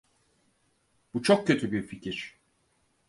[1.13, 2.39] Bu çok kötü bir fikir.